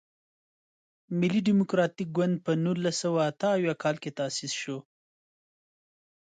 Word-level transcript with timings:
ملي 1.19 1.41
ډیموکراتیک 1.47 2.09
ګوند 2.17 2.35
په 2.45 2.51
نولس 2.63 2.95
سوه 3.03 3.19
اته 3.29 3.47
اویا 3.55 3.75
کال 3.83 3.95
کې 4.03 4.15
تاسیس 4.19 4.51
شو. 4.61 4.77